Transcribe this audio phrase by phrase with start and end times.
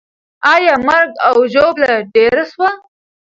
[0.53, 2.69] آیا مرګ او ژوبله ډېره سوه؟